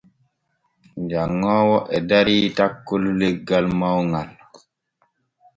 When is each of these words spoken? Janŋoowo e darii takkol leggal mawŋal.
Janŋoowo 1.09 1.77
e 1.95 1.99
darii 2.09 2.47
takkol 2.57 3.03
leggal 3.19 3.65
mawŋal. 3.79 4.29